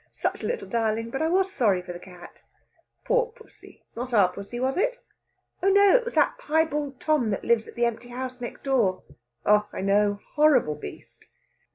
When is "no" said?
5.69-5.95